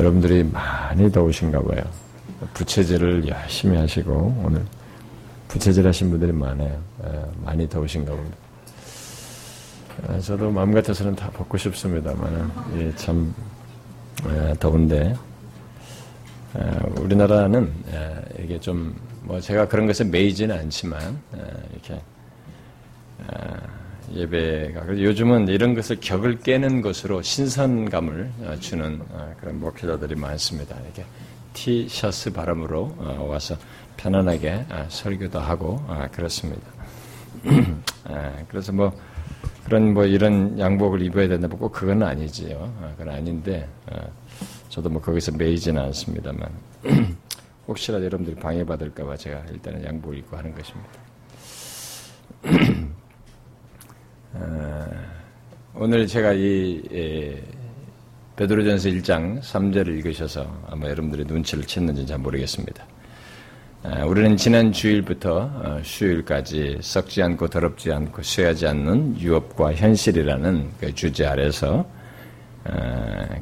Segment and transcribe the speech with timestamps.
[0.00, 1.82] 여러분들이 많이 더우신가 봐요.
[2.54, 4.64] 부채질을 열심히 하시고 오늘
[5.48, 6.80] 부채질 하신 분들이 많아요.
[7.04, 8.36] 예, 많이 더우신가 봅니다.
[10.10, 13.34] 예, 저도 마음 같아서는 다 벗고 싶습니다만 예, 참
[14.26, 15.14] 예, 더운데
[16.96, 17.72] 우리나라는
[18.42, 21.20] 이게 좀 뭐 제가 그런 것에 매이지는 않지만
[21.72, 22.00] 이렇게
[24.14, 30.76] 예배가 요즘은 이런 것을 격을 깨는 것으로 신선감을 어, 주는 어, 그런 목회자들이 많습니다.
[30.80, 31.04] 이렇게
[31.52, 33.56] 티셔츠 바람으로 어, 와서
[33.96, 35.78] 편안하게 설교도 하고
[36.12, 36.62] 그렇습니다.
[38.48, 38.90] 그래서 뭐
[39.64, 42.94] 그런 뭐 이런 양복을 입어야 된다고 꼭 그건 아니지요.
[42.96, 43.68] 그건 아닌데
[44.70, 46.48] 저도 뭐 거기서 매이지는 않습니다만
[47.68, 50.90] 혹시라도 여러분들이 방해받을까봐 제가 일단은 양복을 입고 하는 것입니다.
[54.32, 54.86] 어,
[55.74, 57.42] 오늘 제가 이 예,
[58.36, 62.86] 베드로전서 1장 3절을 읽으셔서 아마 여러분들의 눈치를 챘는지 잘 모르겠습니다.
[63.82, 70.94] 어, 우리는 지난 주일부터 어, 수요일까지 썩지 않고 더럽지 않고 쇠하지 않는 유업과 현실이라는 그
[70.94, 71.84] 주제 아래서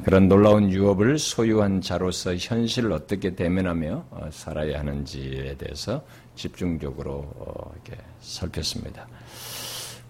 [0.05, 6.01] 그런 놀라운 유업을 소유한 자로서 현실을 어떻게 대면하며 살아야 하는지에 대해서
[6.35, 7.29] 집중적으로
[7.75, 9.07] 이렇게 살폈습니다.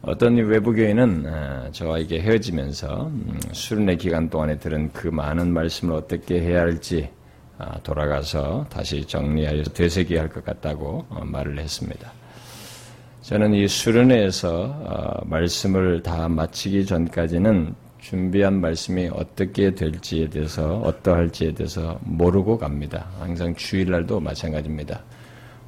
[0.01, 5.93] 어떤 외부 교인은 어, 저와 이게 헤어지면서 음, 수련의 기간 동안에 들은 그 많은 말씀을
[5.95, 7.09] 어떻게 해야 할지
[7.57, 12.11] 아, 돌아가서 다시 정리하여 되새겨야 할 것 같다고 어, 말을 했습니다.
[13.21, 21.99] 저는 이 수련회에서 어, 말씀을 다 마치기 전까지는 준비한 말씀이 어떻게 될지에 대해서 어떠할지에 대해서
[22.03, 23.07] 모르고 갑니다.
[23.19, 25.01] 항상 주일날도 마찬가지입니다.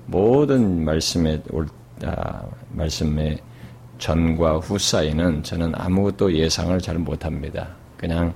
[0.05, 1.67] 모든 말씀에 올
[2.05, 3.37] 아, 말씀에
[4.01, 7.69] 전과 후 사이는 저는 아무것도 예상을 잘 못합니다.
[7.95, 8.33] 그냥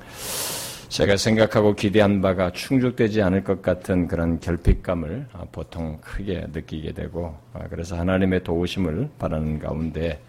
[0.89, 7.35] 제가 생각하고 기대한 바가 충족되지 않을 것 같은 그런 결핍감을 보통 크게 느끼게 되고
[7.71, 10.21] 그래서 하나님의 도우심을 바라는 가운데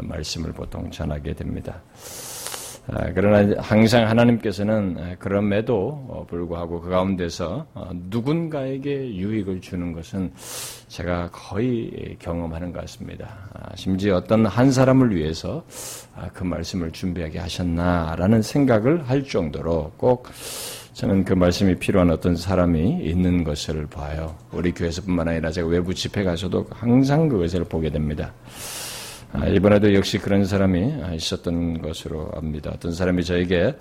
[0.00, 1.82] 말씀을 보통 전하게 됩니다.
[2.90, 10.32] 아, 그러나 항상 하나님께서는 아, 그럼에도 어, 불구하고 그 가운데서 어, 누군가에게 유익을 주는 것은
[10.88, 13.28] 제가 거의 경험하는 것 같습니다.
[13.52, 15.64] 아, 심지어 어떤 한 사람을 위해서
[16.32, 20.28] 그 말씀을 준비하게 하셨나라는 생각을 할 정도로 꼭
[20.94, 24.34] 저는 그 말씀이 필요한 어떤 사람이 있는 것을 봐요.
[24.50, 28.32] 우리 교회에서뿐만 아니라 제가 외부 집회 가서도 항상 그것을 보게 됩니다.
[29.30, 32.70] 아, 이번에도 역시 그런 사람이 있었던 것으로 압니다.
[32.74, 33.74] 어떤 사람이 저에게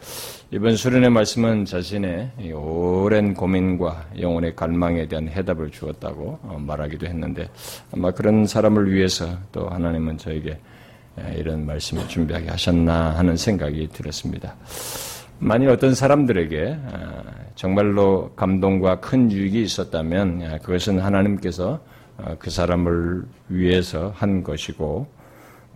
[0.51, 7.49] 이번 수련의 말씀은 자신의 오랜 고민과 영혼의 갈망에 대한 해답을 주었다고 어, 말하기도 했는데
[7.93, 10.59] 아마 그런 사람을 위해서 또 하나님은 저에게
[11.35, 14.55] 이런 말씀을 준비하게 하셨나 하는 생각이 들었습니다.
[15.39, 17.23] 만일 어떤 사람들에게 아,
[17.55, 21.79] 정말로 감동과 큰 유익이 있었다면 아, 그것은 하나님께서
[22.39, 25.16] 그 사람을 위해서 한 것이고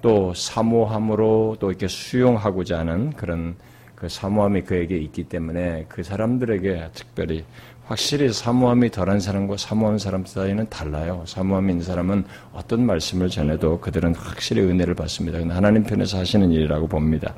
[0.02, 3.56] 또 사모함으로 또 이렇게 수용하고자 하는 그런
[3.96, 7.46] 그 사모함이 그에게 있기 때문에 그 사람들에게 특별히
[7.86, 11.24] 확실히 사모함이 덜한 사람과 사모한 사람 사이는 달라요.
[11.28, 12.24] 사모함이 있는 사람은
[12.54, 15.38] 어떤 말씀을 전해도 그들은 확실히 은혜를 받습니다.
[15.54, 17.36] 하나님 편에서 하시는 일이라고 봅니다.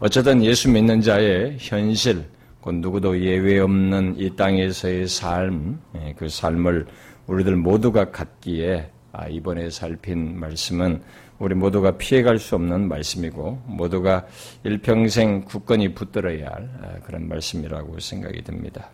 [0.00, 2.24] 어쨌든 예수 믿는 자의 현실,
[2.60, 6.86] 곧 누구도 예외 없는 이 땅에서의 삶, 예, 그 삶을
[7.26, 11.02] 우리들 모두가 갖기에 아, 이번에 살핀 말씀은
[11.38, 14.26] 우리 모두가 피해갈 수 없는 말씀이고 모두가
[14.62, 18.90] 일평생 굳건히 붙들어야 할 아, 그런 말씀이라고 생각이 듭니다.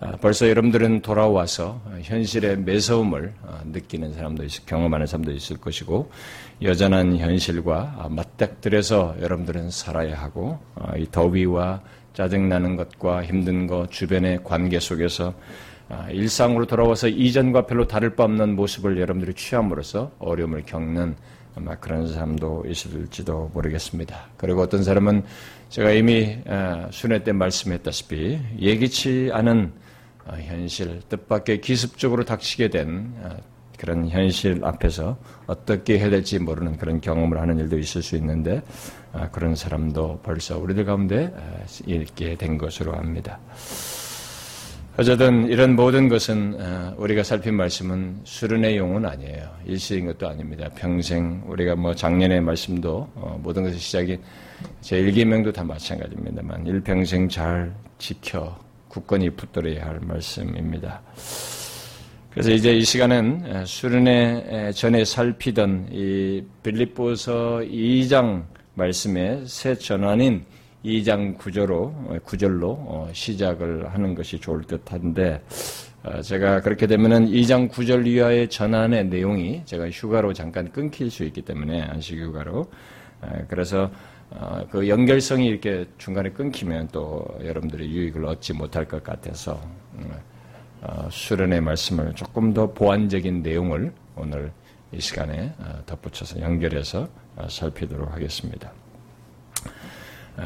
[0.00, 3.34] 아, 벌써 여러분들은 돌아와서 현실의 매서움을
[3.64, 6.10] 느끼는 사람도 있을, 경험하는 사람도 있을 것이고
[6.62, 10.60] 여전한 현실과 맞닥뜨려서 여러분들은 살아야 하고
[10.96, 11.82] 이 더위와
[12.14, 15.34] 짜증나는 것과 힘든 것 주변의 관계 속에서 아,
[16.10, 21.16] 일상으로 돌아와서 이전과 별로 다를 바 없는 모습을 여러분들이 취함으로써 어려움을 겪는
[21.54, 24.28] 아마 그런 사람도 있을지도 모르겠습니다.
[24.36, 25.24] 그리고 어떤 사람은
[25.70, 29.72] 제가 이미 아, 순회 때 말씀했다시피 예기치 않은
[30.26, 33.12] 아, 현실, 뜻밖의 기습적으로 닥치게 된
[33.78, 35.16] 그런 현실 앞에서
[35.46, 38.60] 어떻게 해야 될지 모르는 그런 경험을 하는 일도 있을 수 있는데
[39.30, 41.32] 그런 사람도 벌써 우리들 가운데
[41.86, 43.38] 있게 된 것으로 압니다.
[45.00, 49.48] 어쨌든 이런 모든 것은 어, 우리가 살핀 말씀은 수련의 용은 아니에요.
[49.64, 50.68] 일시인 것도 아닙니다.
[50.74, 54.18] 평생 우리가 뭐 작년의 말씀도 어, 모든 것의 시작이
[54.80, 58.58] 제 일기명도 다 마찬가지입니다만 일평생 잘 지켜
[58.88, 61.00] 굳건히 붙들어야 할 말씀입니다.
[62.32, 68.42] 그래서 이제 이 시간은 수련회 전에 살피던 이 빌립보서 2장
[68.74, 70.44] 말씀의 새 전환인
[70.88, 71.92] 2장 구절로,
[72.24, 75.42] 구절로 시작을 하는 것이 좋을 듯 한데,
[76.04, 81.42] 어, 제가 그렇게 되면은 2장 9절 이하의 전환의 내용이 제가 휴가로 잠깐 끊길 수 있기
[81.42, 82.70] 때문에 안식 휴가로
[83.20, 83.90] 어, 그래서
[84.30, 89.60] 어, 그 연결성이 이렇게 중간에 끊기면 또 여러분들이 유익을 얻지 못할 것 같아서
[91.10, 94.52] 수련의 말씀을 조금 더 보완적인 내용을 오늘
[94.92, 95.52] 이 시간에
[95.86, 97.08] 덧붙여서 연결해서
[97.48, 98.70] 살피도록 하겠습니다.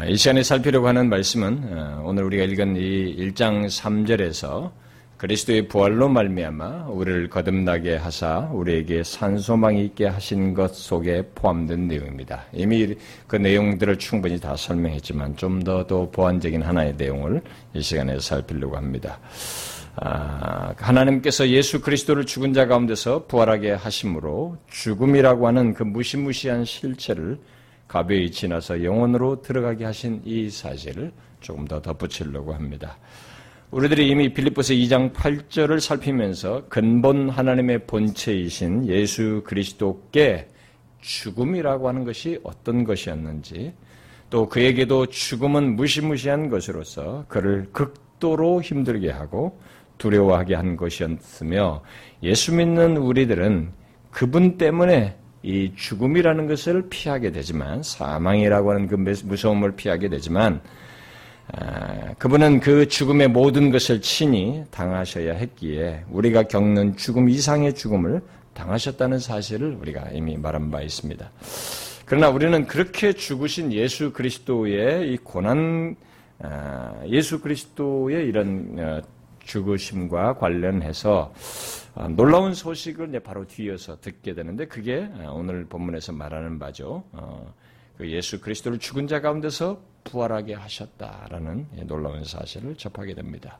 [0.08, 4.70] 이 시간에 살피려고 하는 말씀은 오늘 우리가 읽은 이 1장 3절에서
[5.18, 12.44] 그리스도의 부활로 말미암아 우리를 거듭나게 하사 우리에게 산소망이 있게 하신 것 속에 포함된 내용입니다.
[12.52, 12.94] 이미
[13.26, 17.42] 그 내용들을 충분히 다 설명했지만 좀 더 더 보완적인 하나의 내용을
[17.74, 19.20] 이 시간에 살피려고 합니다.
[19.96, 27.38] 아, 하나님께서 예수 그리스도를 죽은 자 가운데서 부활하게 하심으로 죽음이라고 하는 그 무시무시한 실체를
[27.92, 32.96] 가벼이 지나서 영원으로 들어가게 하신 이 사실을 조금 더 덧붙이려고 합니다.
[33.70, 40.48] 우리들이 이미 빌립보서 2장 8절을 살피면서 근본 하나님의 본체이신 예수 그리스도께
[41.02, 43.74] 죽음이라고 하는 것이 어떤 것이었는지
[44.30, 49.60] 또 그에게도 죽음은 무시무시한 것으로서 그를 극도로 힘들게 하고
[49.98, 51.82] 두려워하게 한 것이었으며
[52.22, 53.70] 예수 믿는 우리들은
[54.10, 60.60] 그분 때문에 이 죽음이라는 것을 피하게 되지만 사망이라고 하는 그 무서움을 피하게 되지만
[61.54, 68.22] 아, 그분은 그 죽음의 모든 것을 친히 당하셔야 했기에 우리가 겪는 죽음 이상의 죽음을
[68.54, 71.30] 당하셨다는 사실을 우리가 이미 말한 바 있습니다.
[72.06, 75.96] 그러나 우리는 그렇게 죽으신 예수 그리스도의 이 고난,
[76.38, 79.00] 아, 예수 그리스도의 이런 어,
[79.44, 81.32] 죽으심과 관련해서
[81.94, 87.04] 아, 놀라운 소식을 바로 뒤이어서 듣게 되는데 그게 오늘 본문에서 말하는 바죠.
[87.12, 87.52] 어,
[87.98, 93.58] 그 예수 그리스도를 죽은 자 가운데서 부활하게 하셨다라는 놀라운 사실을 접하게 됩니다.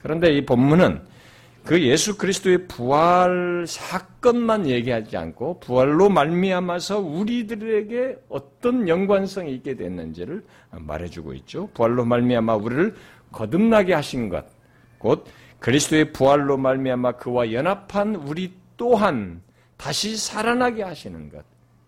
[0.00, 1.00] 그런데 이 본문은
[1.64, 11.34] 그 예수 그리스도의 부활 사건만 얘기하지 않고 부활로 말미암아서 우리들에게 어떤 연관성이 있게 됐는지를 말해주고
[11.34, 11.68] 있죠.
[11.74, 12.94] 부활로 말미암아 우리를
[13.32, 14.46] 거듭나게 하신 것,
[14.98, 15.26] 곧
[15.60, 19.42] 그리스도의 부활로 말미암아 그와 연합한 우리 또한
[19.76, 21.44] 다시 살아나게 하시는 것.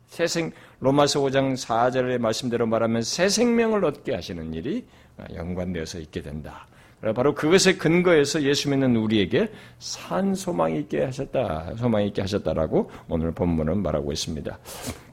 [0.07, 4.87] 새생 로마서 5장 4절의 말씀대로 말하면 새 생명을 얻게 하시는 일이
[5.33, 6.67] 연관되어서 있게 된다.
[7.15, 13.83] 바로 그것의 근거에서 예수 믿는 우리에게 산 소망이 있게 하셨다, 소망이 있게 하셨다라고 오늘 본문은
[13.83, 14.59] 말하고 있습니다.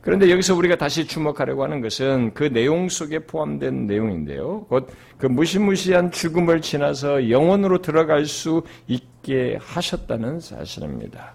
[0.02, 4.66] 그런데 여기서 우리가 다시 주목하려고 하는 것은 그 내용 속에 포함된 내용인데요.
[4.70, 4.88] 곧
[5.18, 11.34] 그 무시무시한 죽음을 지나서 영원으로 들어갈 수 있게 하셨다는 사실입니다.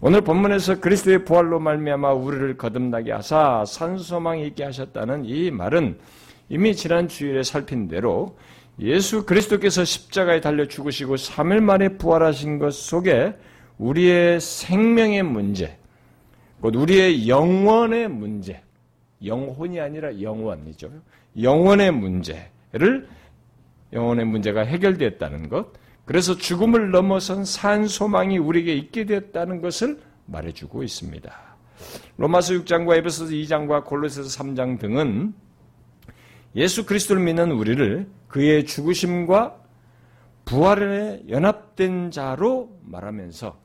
[0.00, 5.96] 오늘 본문에서 그리스도의 부활로 말미암아 우리를 거듭나게 하사 산소망이 있게 하셨다는 이 말은
[6.48, 8.36] 이미 지난 주일에 살핀 대로
[8.80, 13.34] 예수 그리스도께서 십자가에 달려 죽으시고 3일 만에 부활하신 것 속에
[13.78, 15.78] 우리의 생명의 문제,
[16.60, 18.62] 곧 우리의 영원의 문제,
[19.24, 20.90] 영혼이 아니라 영원이죠.
[21.40, 23.08] 영원의 문제를
[23.92, 25.72] 영혼의 문제가 해결되었다는 것,
[26.04, 31.32] 그래서 죽음을 넘어선 산 소망이 우리에게 있게 되었다는 것을 말해주고 있습니다.
[32.16, 35.34] 로마서 6장과 에베소서 2장과 골로새서 3장 등은
[36.56, 39.56] 예수 그리스도를 믿는 우리를 그의 죽으심과
[40.44, 43.58] 부활에 연합된 자로 말하면서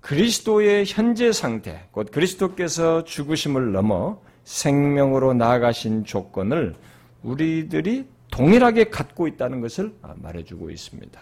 [0.00, 6.74] 그리스도의 현재 상태, 곧 그리스도께서 죽으심을 넘어 생명으로 나아가신 조건을
[7.22, 11.20] 우리들이 동일하게 갖고 있다는 것을 말해주고 있습니다.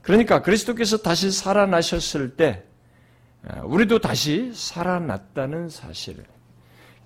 [0.00, 2.64] 그러니까 그리스도께서 다시 살아나셨을 때
[3.46, 6.24] 아, 우리도 다시 살아났다는 사실을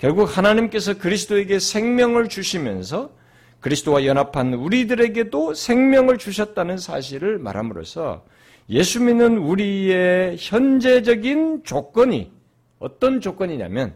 [0.03, 3.13] 결국 하나님께서 그리스도에게 생명을 주시면서
[3.61, 8.25] 그리스도와 연합한 우리들에게도 생명을 주셨다는 사실을 말함으로써
[8.69, 12.33] 예수 믿는 우리의 현재적인 조건이
[12.81, 13.95] 어떤 조건이냐면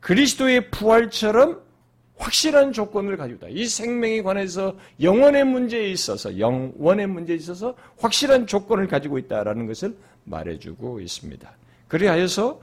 [0.00, 1.60] 그리스도의 부활처럼
[2.16, 3.54] 확실한 조건을 가지고 있다.
[3.54, 11.00] 이 생명에 관해서 영원의 문제에 있어서 영원의 문제에 있어서 확실한 조건을 가지고 있다라는 것을 말해주고
[11.00, 11.52] 있습니다.
[11.88, 12.62] 그리하여서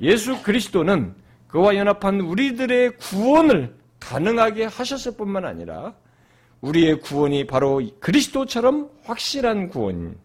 [0.00, 1.20] 예수 그리스도는
[1.52, 5.94] 그와 연합한 우리들의 구원을 가능하게 하셨을 뿐만 아니라
[6.62, 10.16] 우리의 구원이 바로 그리스도처럼 확실한 구원,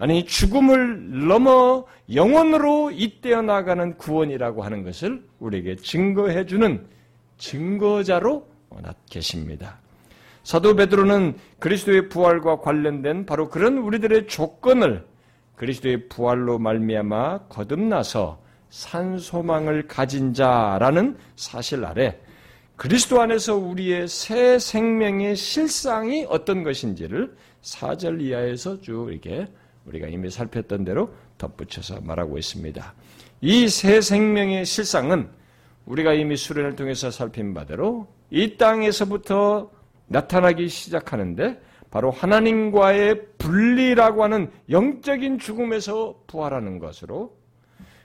[0.00, 6.84] 아니 죽음을 넘어 영원으로 잇대어 나가는 구원이라고 하는 것을 우리에게 증거해 주는
[7.36, 8.48] 증거자로
[9.08, 9.78] 계십니다.
[10.42, 15.06] 사도 베드로는 그리스도의 부활과 관련된 바로 그런 우리들의 조건을
[15.54, 22.18] 그리스도의 부활로 말미암아 거듭나서 산 소망을 가진 자라는 사실 아래
[22.76, 29.48] 그리스도 안에서 우리의 새 생명의 실상이 어떤 것인지를 4절 이하에서 쭉 이렇게
[29.86, 32.94] 우리가 이미 살폈던 대로 덧붙여서 말하고 있습니다.
[33.40, 35.28] 이 새 생명의 실상은
[35.86, 39.70] 우리가 이미 수련을 통해서 살핀 바대로 이 땅에서부터
[40.06, 41.60] 나타나기 시작하는데
[41.90, 47.37] 바로 하나님과의 분리라고 하는 영적인 죽음에서 부활하는 것으로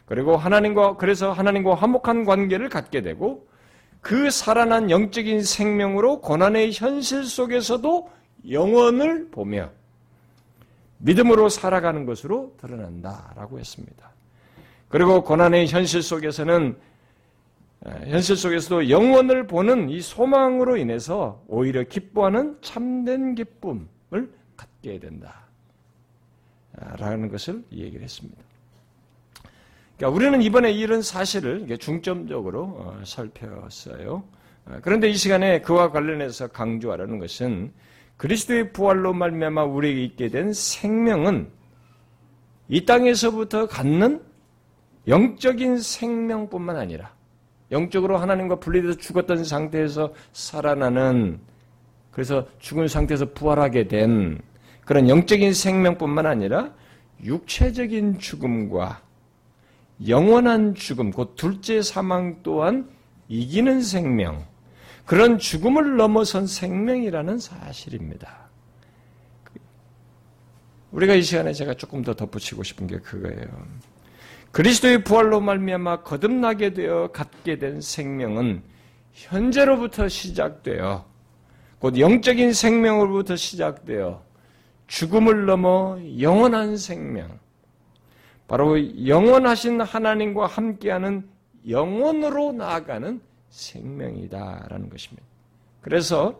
[0.06, 3.48] 그리고 하나님과 그래서 하나님과 화목한 관계를 갖게 되고
[4.02, 8.10] 그 살아난 영적인 생명으로 고난의 현실 속에서도
[8.50, 9.72] 영원을 보며
[10.98, 14.12] 믿음으로 살아가는 것으로 드러난다라고 했습니다.
[14.90, 16.78] 그리고 고난의 현실 속에서는
[18.06, 25.44] 현실 속에서도 영원을 보는 이 소망으로 인해서 오히려 기뻐하는 참된 기쁨을 갖게 된다.
[26.98, 28.42] 라는 것을 얘기를 했습니다.
[30.04, 34.24] 그러니까 우리는 이번에 이런 사실을 중점적으로 어, 살펴봤어요.
[34.66, 37.72] 어, 그런데 이 시간에 그와 관련해서 강조하려는 것은
[38.18, 41.48] 그리스도의 부활로 말미암아 우리에게 있게 된 생명은
[42.68, 44.22] 이 땅에서부터 갖는
[45.08, 47.14] 영적인 생명뿐만 아니라
[47.72, 51.40] 영적으로 하나님과 분리돼서 죽었던 상태에서 살아나는
[52.12, 54.42] 그래서 죽은 상태에서 부활하게 된
[54.84, 56.74] 그런 영적인 생명뿐만 아니라
[57.24, 59.03] 육체적인 죽음과
[60.08, 62.90] 영원한 죽음, 곧 둘째 사망 또한
[63.28, 64.46] 이기는 생명,
[65.06, 68.44] 그런 죽음을 넘어선 생명이라는 사실입니다.
[70.92, 73.48] 우리가 이 시간에 제가 조금 더 덧붙이고 싶은 게 그거예요.
[74.52, 78.62] 그리스도의 부활로 말미암아 거듭나게 되어 갖게 된 생명은
[79.12, 81.06] 현재로부터 시작되어
[81.80, 84.24] 곧 영적인 생명으로부터 시작되어
[84.88, 87.40] 죽음을 넘어 영원한 생명,
[88.54, 91.28] 바로 영원하신 하나님과 함께하는
[91.68, 93.20] 영원으로 나아가는
[93.50, 95.24] 생명이다라는 것입니다.
[95.82, 96.40] 그래서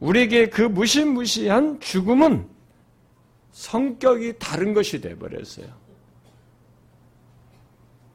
[0.00, 2.48] 우리에게 그 무시무시한 죽음은
[3.52, 5.68] 성격이 다른 것이 되어버렸어요.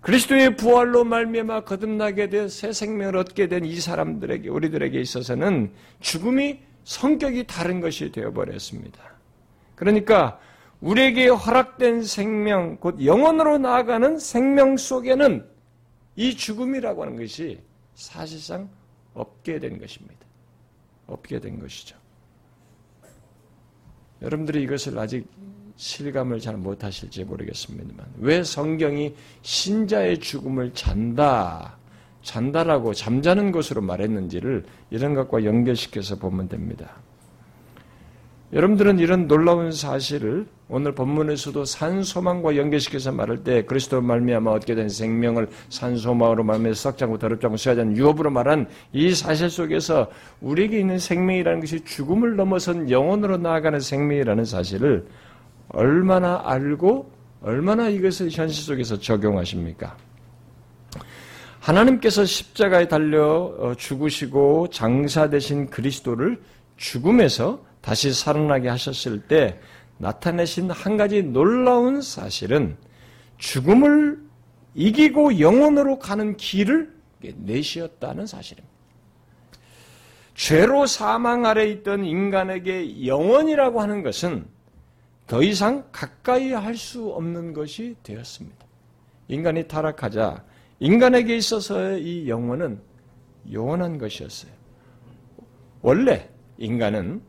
[0.01, 7.80] 그리스도의 부활로 말미암아 거듭나게 돼새 생명을 얻게 된 이 사람들에게 우리들에게 있어서는 죽음이 성격이 다른
[7.80, 9.00] 것이 되어버렸습니다.
[9.75, 10.38] 그러니까
[10.81, 15.46] 우리에게 허락된 생명, 곧 영원으로 나아가는 생명 속에는
[16.15, 17.60] 이 죽음이라고 하는 것이
[17.96, 18.69] 사실상
[19.13, 20.15] 없게 된 것입니다.
[21.07, 21.96] 없게 된 것이죠.
[24.22, 25.27] 여러분들이 이것을 아직
[25.75, 31.77] 실감을 잘 못하실지 모르겠습니다만 왜 성경이 신자의 죽음을 잔다,
[32.24, 36.96] 잔다라고 잠자는 것으로 말했는지를 이런 것과 연결시켜서 보면 됩니다.
[38.54, 45.50] 여러분들은 이런 놀라운 사실을 오늘 본문에서도 산소망과 연결시켜서 말할 때 그리스도 말미암아 얻게 된 생명을
[45.70, 50.08] 산소망으로 말하며 썩장고 더럽장고 수야자는 유업으로 말한 이 사실 속에서
[50.39, 55.06] 우리에게 있는 생명이라는 것이 죽음을 넘어선 영혼으로 나아가는 생명이라는 사실을
[55.70, 57.12] 얼마나 알고
[57.42, 59.98] 얼마나 이것을 현실 속에서 적용하십니까?
[61.60, 66.39] 하나님께서 십자가에 달려 어, 죽으시고 장사 되신 그리스도를
[66.77, 69.58] 죽음에서 다시 살아나게 하셨을 때
[69.98, 72.75] 나타내신 한 가지 놀라운 사실은
[73.38, 74.20] 죽음을
[74.75, 78.75] 이기고 영원으로 가는 길을 내시었다는 사실입니다.
[80.36, 84.46] 죄로 사망 아래 있던 인간에게 영원이라고 하는 것은
[85.25, 88.65] 더 이상 가까이 할 수 없는 것이 되었습니다.
[89.29, 90.44] 인간이 타락하자
[90.82, 92.82] 인간에게 있어서의 이 영원은
[93.50, 94.51] 영원한 것이었어요.
[95.82, 97.22] 원래 인간은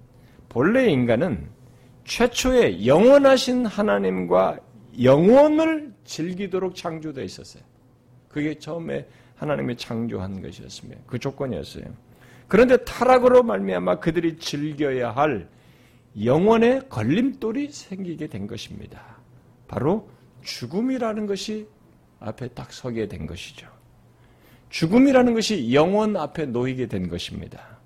[0.49, 1.49] 본래 인간은
[2.05, 4.59] 최초의 영원하신 하나님과
[5.03, 7.63] 영원을 즐기도록 창조되어 있었어요.
[8.29, 11.03] 그게 처음에 하나님이 창조한 것이었습니다.
[11.07, 11.85] 그 조건이었어요.
[12.49, 15.49] 그런데 타락으로 말미암아 그들이 즐겨야 할
[16.25, 19.19] 영원의 걸림돌이 생기게 된 것입니다.
[19.69, 20.09] 바로
[20.43, 21.69] 죽음이라는 것이
[22.21, 23.69] 앞에 딱 서게 된 것이죠.
[24.71, 27.78] 죽음이라는 것이 영원 앞에 놓이게 된 것입니다.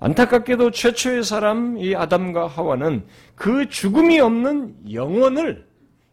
[0.00, 5.66] 안타깝게도 최초의 사람 이 아담과 하와는 그 죽음이 없는 영혼을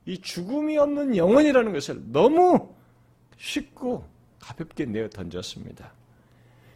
[0.05, 2.73] 이 죽음이 없는 영혼이라는 것을 너무
[3.37, 4.05] 쉽고
[4.39, 5.93] 가볍게 내어 던졌습니다.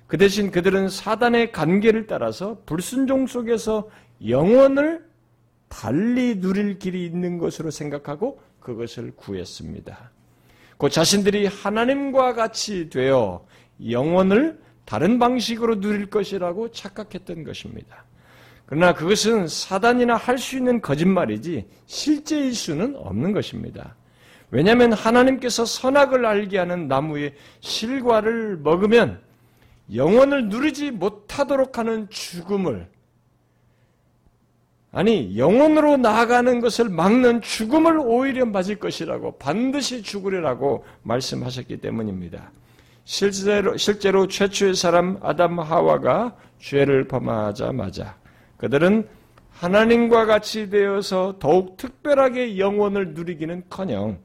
[0.07, 3.89] 그 대신 그들은 사단의 관계를 따라서 불순종 속에서
[4.27, 5.07] 영혼을
[5.67, 10.11] 달리 누릴 길이 있는 것으로 생각하고 그것을 구했습니다.
[10.77, 13.45] 그 자신들이 하나님과 같이 되어
[13.89, 14.59] 영혼을
[14.89, 18.05] 다른 방식으로 누릴 것이라고 착각했던 것입니다.
[18.65, 23.95] 그러나 그것은 사단이나 할 수 있는 거짓말이지 실제일 수는 없는 것입니다.
[24.49, 29.21] 왜냐하면 하나님께서 선악을 알게 하는 나무의 실과를 먹으면
[29.93, 32.89] 영원을 누리지 못하도록 하는 죽음을
[34.91, 42.51] 아니 영원으로 나아가는 것을 막는 죽음을 오히려 맞을 것이라고 반드시 죽으리라고 말씀하셨기 때문입니다.
[43.09, 48.15] 실제로 실제로 최초의 사람 아담 하와가 죄를 범하자마자
[48.57, 49.09] 그들은
[49.49, 54.19] 하나님과 같이 되어서 더욱 특별하게 영원을 누리기는 커녕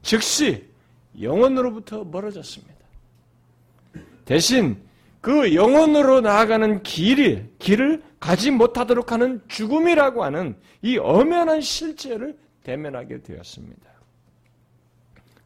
[0.00, 0.66] 즉시
[1.20, 2.74] 영원으로부터 멀어졌습니다.
[4.24, 4.78] 대신
[5.20, 13.90] 그 영원으로 나아가는 길이 길을 가지 못하도록 하는 죽음이라고 하는 이 엄연한 실제를 대면하게 되었습니다.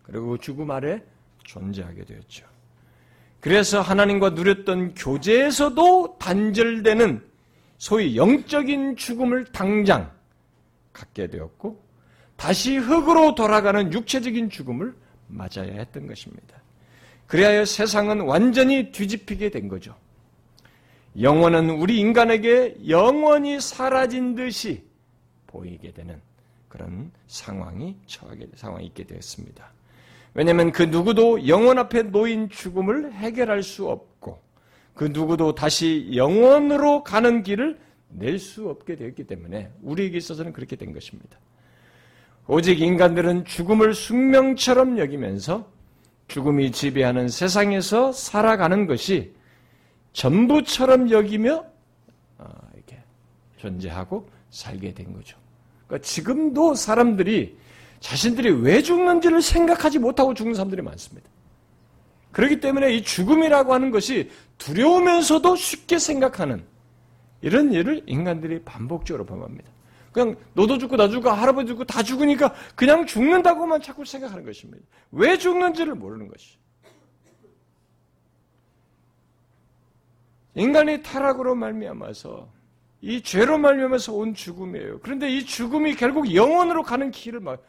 [0.05, 1.03] 그리고 죽음 아래
[1.43, 2.48] 존재하게 되었죠.
[3.41, 7.23] 그래서 하나님과 누렸던 교제에서도 단절되는
[7.77, 10.11] 소위 영적인 죽음을 당장
[10.93, 11.81] 갖게 되었고
[12.37, 14.95] 다시 흙으로 돌아가는 육체적인 죽음을
[15.29, 16.57] 맞아야 했던 것입니다.
[17.27, 19.95] 그래야 세상은 완전히 뒤집히게 된 거죠.
[21.21, 24.85] 영혼은 우리 인간에게 영원히 사라진 듯이
[25.47, 26.21] 보이게 되는
[26.69, 29.78] 그런 상황이 처하게 상황이 있게 되었습니다.
[30.39, 34.41] 왜냐하면 그 누구도 영원 앞에 놓인 죽음을 해결할 수 없고
[34.95, 37.77] 그 누구도 다시 영원으로 가는 길을
[38.11, 41.41] 낼 수 없게 되었기 때문에 우리에게 있어서는 그렇게 된 것입니다.
[42.47, 45.69] 오직 인간들은 죽음을 숙명처럼 여기면서
[46.29, 49.35] 죽음이 지배하는 세상에서 살아가는 것이
[50.13, 51.65] 전부처럼 여기며
[52.39, 53.03] 어, 이렇게
[53.57, 55.37] 존재하고 살게 된 거죠.
[55.89, 57.57] 그러니까 지금도 사람들이
[58.01, 61.29] 자신들이 왜 죽는지를 생각하지 못하고 죽는 사람들이 많습니다.
[62.33, 66.65] 그렇기 때문에 이 죽음이라고 하는 것이 두려우면서도 쉽게 생각하는
[67.41, 69.71] 이런 일을 인간들이 반복적으로 범합니다.
[70.13, 74.85] 그냥 너도 죽고 나 죽고 할아버지 죽고 다 죽으니까 그냥 죽는다고만 자꾸 생각하는 것입니다.
[75.13, 76.57] 왜 죽는지를 모르는 것이.
[80.55, 82.49] 인간이 타락으로 말미암아서
[83.01, 85.01] 이 죄로 말미암아서 온 죽음이에요.
[85.01, 87.63] 그런데 이 죽음이 결국 영원으로 가는 길을 막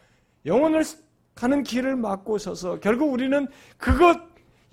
[0.46, 0.84] 영원을
[1.36, 3.48] 가는 길을 막고 서서 결국 우리는
[3.78, 4.20] 그것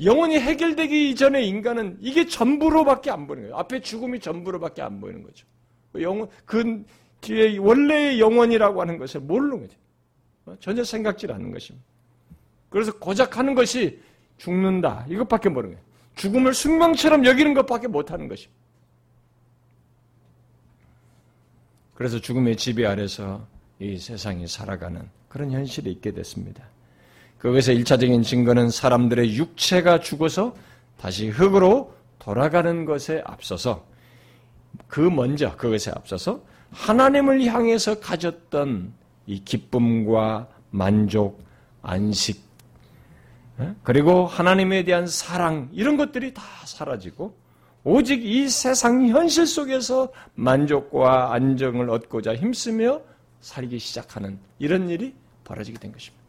[0.02, 3.56] 영원히 해결되기 이전에 인간은 이게 전부로밖에 안 보이는 거예요.
[3.56, 5.46] 앞에 죽음이 전부로밖에 안 보이는 거죠.
[5.98, 6.84] 영원 그
[7.20, 9.78] 뒤에 원래의 영원이라고 하는 것을 모르는 거죠.
[10.46, 10.56] 어?
[10.60, 11.86] 전혀 생각지 않는 것입니다.
[12.68, 14.00] 그래서 고작 하는 것이
[14.36, 15.06] 죽는다.
[15.08, 15.86] 이것밖에 모르는 거예요.
[16.14, 18.54] 죽음을 숙명처럼 여기는 것밖에 못하는 것입니다.
[21.94, 23.46] 그래서 죽음의 지배 아래서
[23.78, 26.64] 이 세상이 살아가는 그런 현실이 있게 됐습니다.
[27.38, 30.54] 그것의 일차적인 증거는 사람들의 육체가 죽어서
[30.98, 33.84] 다시 흙으로 돌아가는 것에 앞서서
[34.88, 38.92] 그 먼저 그것에 앞서서 하나님을 향해서 가졌던
[39.26, 41.42] 이 기쁨과 만족,
[41.82, 42.46] 안식,
[43.60, 43.74] 예?
[43.82, 47.34] 그리고 하나님에 대한 사랑, 이런 것들이 다 사라지고,
[47.84, 53.00] 오직 이 세상 현실 속에서 만족과 안정을 얻고자 힘쓰며
[53.40, 56.24] 살기 시작하는 이런 일이 벌어지게 된 것입니다.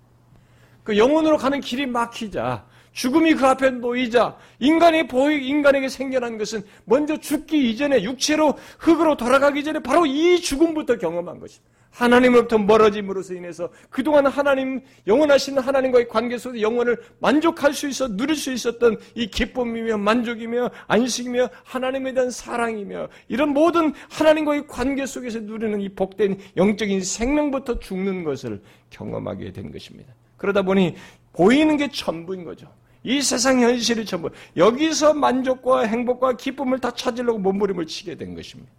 [0.84, 7.17] 그 영혼으로 가는 길이 막히자 죽음이 그 앞에 놓이자 인간이 보이 인간에게 생겨난 것은 먼저
[7.17, 11.76] 죽기 이전에 육체로 흙으로 돌아가기 전에 바로 이 죽음부터 경험한 것입니다.
[11.97, 18.51] 하나님으로부터 멀어짐으로써 인해서 그동안 하나님 영원하신 하나님과의 관계 속에 영혼을 만족할 수 있어 누릴 수
[18.53, 25.89] 있었던 이 기쁨이며 만족이며 안식이며 하나님에 대한 사랑이며 이런 모든 하나님과의 관계 속에서 누리는 이
[25.89, 30.13] 복된 영적인 생명부터 죽는 것을 경험하게 된 것입니다.
[30.38, 30.95] 그러다 보니
[31.33, 32.67] 보이는 게 전부인 거죠.
[33.03, 38.71] 이 세상 현실이 전부 여기서 만족과 행복과 기쁨을 다 찾으려고 몸부림을 치게 된 것입니다.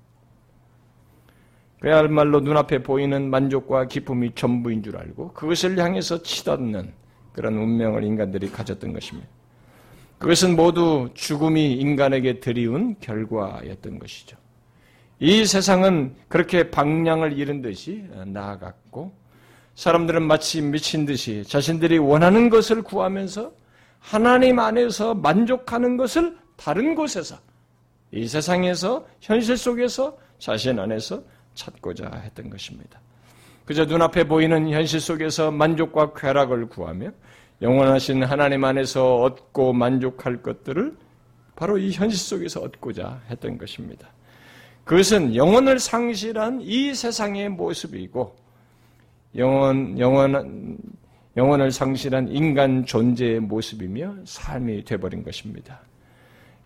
[1.80, 6.92] 그야말로 눈앞에 보이는 만족과 기쁨이 전부인 줄 알고 그것을 향해서 치닫는
[7.32, 9.28] 그런 운명을 인간들이 가졌던 것입니다.
[10.18, 14.36] 그것은 모두 죽음이 인간에게 들이운 결과였던 것이죠.
[15.20, 19.12] 이 세상은 그렇게 방향을 잃은 듯이 나아갔고
[19.76, 23.52] 사람들은 마치 미친 듯이 자신들이 원하는 것을 구하면서
[24.00, 27.36] 하나님 안에서 만족하는 것을 다른 곳에서
[28.10, 31.22] 이 세상에서 현실 속에서 자신 안에서
[31.58, 33.00] 찾고자 했던 것입니다.
[33.64, 37.10] 그저 눈앞에 보이는 현실 속에서 만족과 쾌락을 구하며
[37.60, 40.96] 영원하신 하나님 안에서 얻고 만족할 것들을
[41.56, 44.08] 바로 이 현실 속에서 얻고자 했던 것입니다.
[44.84, 48.36] 그것은 영혼을 상실한 이 세상의 모습이고
[49.36, 50.78] 영원 영원
[51.36, 55.80] 영혼을 상실한 인간 존재의 모습이며 삶이 되어버린 것입니다.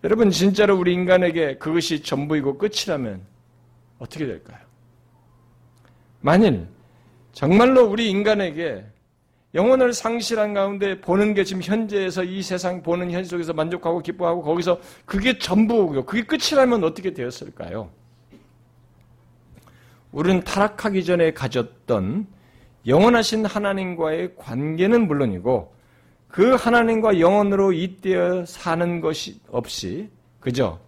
[0.03, 3.21] 여러분, 진짜로 우리 인간에게 그것이 전부이고 끝이라면
[3.99, 4.59] 어떻게 될까요?
[6.23, 6.65] 만일
[7.33, 8.85] 정말로 우리 인간에게
[9.53, 14.79] 영혼을 상실한 가운데 보는 게 지금 현재에서 이 세상 보는 현실 속에서 만족하고 기뻐하고 거기서
[15.05, 17.89] 그게 전부고 그게 끝이라면 어떻게 되었을까요?
[20.13, 22.25] 우리는 타락하기 전에 가졌던
[22.87, 25.73] 영원하신 하나님과의 관계는 물론이고
[26.29, 30.09] 그 하나님과 영원으로 잇대어 사는 것이 없이
[30.39, 30.79] 그저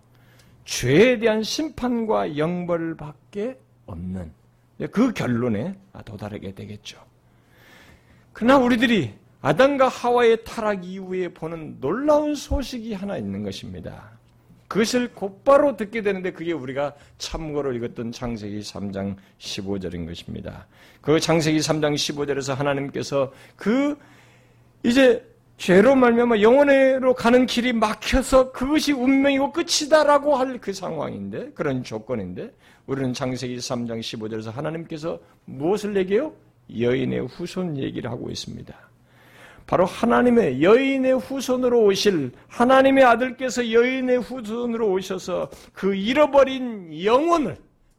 [0.64, 4.32] 죄에 대한 심판과 영벌밖에 없는
[4.92, 7.00] 그 결론에 도달하게 되겠죠.
[8.34, 14.12] 그러나 우리들이 아담과 하와의 타락 이후에 보는 놀라운 소식이 하나 있는 것입니다.
[14.68, 20.68] 그것을 곧바로 듣게 되는데 그게 우리가 참고로 읽었던 창세기 3장 15절인 것입니다.
[21.02, 23.98] 그 창세기 3장 15절에서 하나님께서 그
[24.84, 25.24] 이제
[25.58, 32.52] 죄로 말미암아 영원으로 가는 길이 막혀서 그것이 운명이고 끝이다라고 할 그 상황인데 그런 조건인데
[32.88, 36.34] 우리는 창세기 3장 15절에서 하나님께서 무엇을 얘기해요?
[36.80, 38.76] 여인의 후손 얘기를 하고 있습니다.
[39.66, 47.58] 바로 하나님의 여인의 후손으로 오실 하나님의 아들께서 여인의 후손으로 오셔서 그 잃어버린 영혼을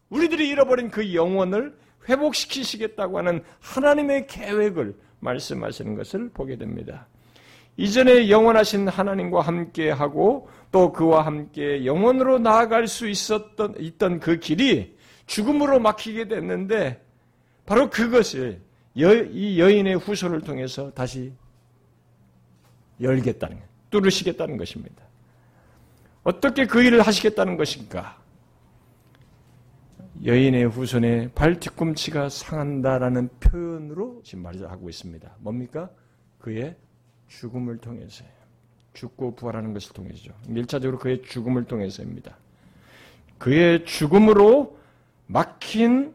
[0.09, 1.75] 우리들이 잃어버린 그 영혼을
[2.07, 7.07] 회복시키시겠다고 하는 하나님의 계획을 말씀하시는 것을 보게 됩니다.
[7.75, 15.79] 이전에 영원하신 하나님과 함께하고 또 그와 함께 영원으로 나아갈 수 있었던 있던 그 길이 죽음으로
[15.79, 17.03] 막히게 됐는데
[17.65, 18.61] 바로 그것을
[18.99, 21.33] 여, 이 여인의 후손을 통해서 다시
[22.99, 25.03] 열겠다는 뚫으시겠다는 것입니다.
[26.23, 28.17] 어떻게 그 일을 하시겠다는 것인가?
[30.25, 35.35] 여인의 후손의 발 뒤꿈치가 상한다라는 표현으로 지금 말을 하고 있습니다.
[35.39, 35.89] 뭡니까?
[36.39, 36.75] 그의
[37.27, 38.36] 죽음을 통해서예요.
[38.97, 40.33] 죽고 부활하는 것을 통해서죠.
[40.47, 42.35] 1차적으로 그의 죽음을 통해서입니다.
[43.37, 44.77] 그의 죽음으로
[45.27, 46.13] 막힌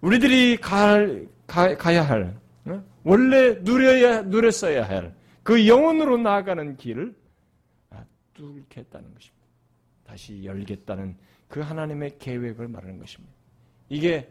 [0.00, 0.98] 우리들이 가,
[1.46, 2.82] 가, 가야 할, 어?
[3.02, 7.14] 원래 누려야, 누렸어야 할, 그 영혼으로 나아가는 길을
[7.90, 9.42] 아, 뚫겠다는 것입니다.
[10.04, 11.16] 다시 열겠다는
[11.48, 13.34] 그 하나님의 계획을 말하는 것입니다.
[13.88, 14.30] 이게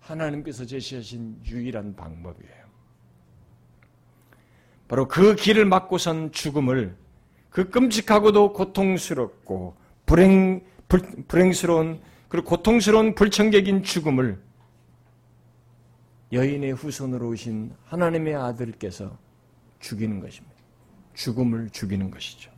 [0.00, 2.67] 하나님께서 제시하신 유일한 방법이에요.
[4.88, 6.96] 바로 그 길을 막고선 죽음을
[7.50, 14.42] 그 끔찍하고도 고통스럽고 불행, 불, 불행스러운 그리고 고통스러운 불청객인 죽음을
[16.32, 19.16] 여인의 후손으로 오신 하나님의 아들께서
[19.80, 20.56] 죽이는 것입니다.
[21.14, 22.50] 죽음을 죽이는 것이죠.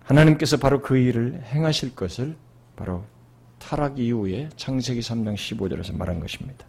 [0.00, 2.36] 하나님께서 바로 그 일을 행하실 것을
[2.76, 3.04] 바로
[3.58, 6.66] 타락 이후에 창세기 3장 15절에서 말한 것입니다.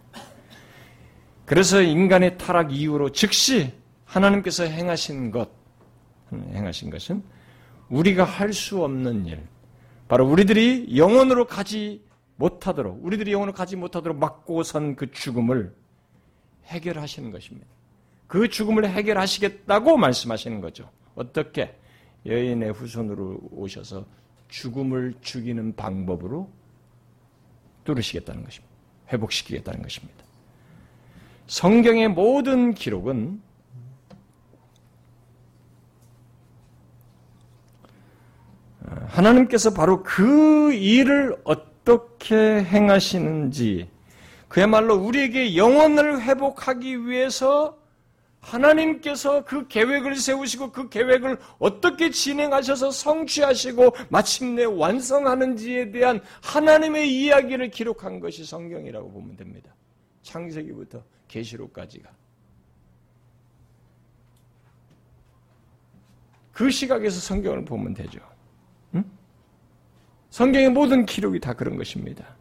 [1.54, 3.72] 그래서 인간의 타락 이후로 즉시
[4.06, 5.48] 하나님께서 행하신 것,
[6.32, 7.22] 행하신 것은
[7.90, 9.46] 우리가 할 수 없는 일,
[10.08, 15.72] 바로 우리들이 영원으로 가지 못하도록, 우리들이 영원으로 가지 못하도록 막고 선 그 죽음을
[16.64, 17.68] 해결하시는 것입니다.
[18.26, 20.90] 그 죽음을 해결하시겠다고 말씀하시는 거죠.
[21.14, 21.78] 어떻게?
[22.26, 24.04] 여인의 후손으로 오셔서
[24.48, 26.50] 죽음을 죽이는 방법으로
[27.84, 28.74] 뚫으시겠다는 것입니다.
[29.12, 30.23] 회복시키겠다는 것입니다.
[31.46, 33.40] 성경의 모든 기록은
[39.06, 43.88] 하나님께서 바로 그 일을 어떻게 행하시는지
[44.48, 47.78] 그야말로 우리에게 영혼을 회복하기 위해서
[48.40, 58.20] 하나님께서 그 계획을 세우시고 그 계획을 어떻게 진행하셔서 성취하시고 마침내 완성하는지에 대한 하나님의 이야기를 기록한
[58.20, 59.74] 것이 성경이라고 보면 됩니다.
[60.22, 61.02] 창세기부터
[61.34, 62.10] 계시록까지가
[66.52, 68.20] 그 시각에서 성경을 보면 되죠.
[68.94, 69.04] 응?
[70.30, 72.36] 성경의 모든 기록이 다 그런 것입니다.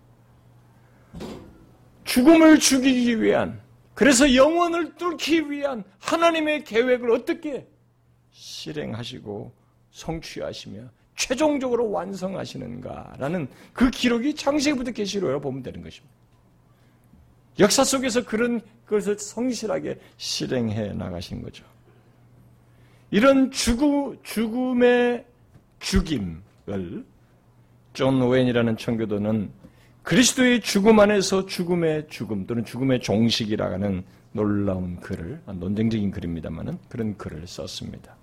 [2.04, 3.60] 죽음을 죽이기 위한
[3.96, 7.68] 그래서 영원을 뚫기 위한 하나님의 계획을 어떻게
[8.32, 9.52] 실행하시고
[9.92, 16.23] 성취하시며 최종적으로 완성하시는가라는 그 기록이 창세기부터 계시록이라고 보면 되는 것입니다.
[17.60, 21.64] 역사 속에서 그런 것을 성실하게 실행해 나가신 거죠.
[23.12, 25.26] 이런 죽음, 죽음의
[25.80, 27.06] 죽임을
[27.94, 29.52] 존 오웬이라는 청교도는
[30.02, 37.48] 그리스도의 죽음 안에서 죽음의 죽음 또는 죽음의 종식이라 하는 놀라운 글을 논쟁적인 글입니다만은 그런 글을
[37.48, 38.16] 썼습니다.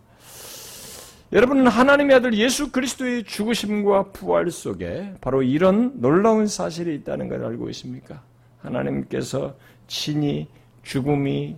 [1.33, 7.71] 여러분은 하나님의 아들 예수 그리스도의 죽으심과 부활 속에 바로 이런 놀라운 사실이 있다는 걸 알고
[7.71, 8.21] 있습니까?
[8.62, 9.55] 하나님께서
[9.87, 10.49] 친히
[10.83, 11.57] 죽음이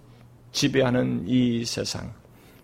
[0.52, 2.12] 지배하는 이 세상,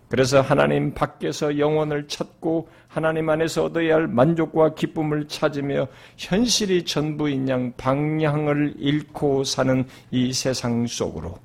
[0.09, 7.73] 그래서 하나님 밖에서 영혼을 찾고 하나님 안에서 얻어야 할 만족과 기쁨을 찾으며 현실이 전부인 양
[7.77, 11.37] 방향을 잃고 사는 이 세상 속으로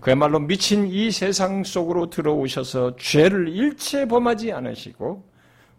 [0.00, 5.24] 그야말로 미친 이 세상 속으로 들어오셔서 죄를 일체 범하지 않으시고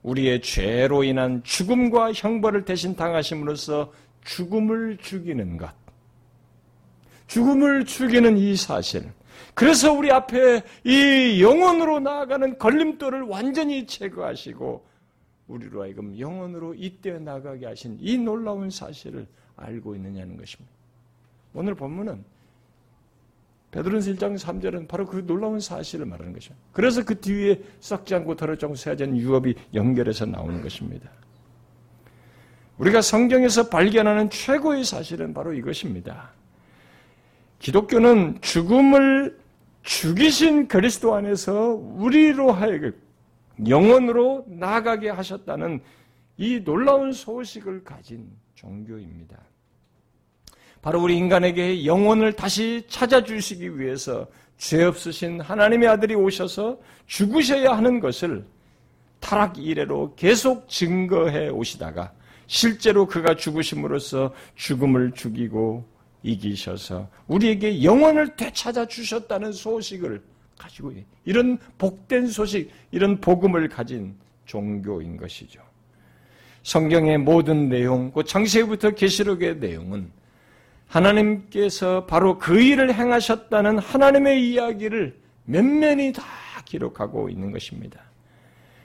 [0.01, 3.91] 우리의 죄로 인한 죽음과 형벌을 대신 당하심으로써
[4.23, 5.80] 죽음을 죽이는 것.
[7.31, 9.09] 죽음을 죽이는 이 사실.
[9.53, 14.85] 그래서 우리 앞에 이 영혼으로 나아가는 걸림돌을 완전히 제거하시고
[15.47, 20.73] 우리로 하여금 영혼으로 이때 나가게 하신 이 놀라운 사실을 알고 있느냐는 것입니다.
[21.53, 22.21] 오늘 본문은
[23.71, 26.53] 베드로전서 1장 3절은 바로 그 놀라운 사실을 말하는 것이죠.
[26.73, 31.09] 그래서 그 뒤에 썩지 않고 더럽지 않는 유업이 연결해서 나오는 것입니다.
[32.77, 36.40] 우리가 성경에서 발견하는 최고의 사실은 바로 이것입니다.
[37.61, 39.37] 기독교는 죽음을
[39.83, 42.91] 죽이신 그리스도 안에서 우리로 하여금
[43.67, 45.79] 영원으로 나아가게 하셨다는
[46.37, 49.37] 이 놀라운 소식을 가진 종교입니다.
[50.81, 54.25] 바로 우리 인간에게 영혼을 다시 찾아주시기 위해서
[54.57, 58.43] 죄 없으신 하나님의 아들이 오셔서 죽으셔야 하는 것을
[59.19, 62.11] 타락 이래로 계속 증거해 오시다가
[62.47, 65.85] 실제로 그가 죽으심으로써 죽음을 죽이고
[66.23, 70.21] 이기셔서 우리에게 영혼을 되찾아 주셨다는 소식을
[70.57, 70.93] 가지고
[71.25, 75.61] 이런 복된 소식, 이런 복음을 가진 종교인 것이죠.
[76.63, 80.11] 성경의 모든 내용, 그 창세기부터 계시록의 내용은
[80.87, 86.23] 하나님께서 바로 그 일을 행하셨다는 하나님의 이야기를 면면히 다
[86.65, 88.01] 기록하고 있는 것입니다.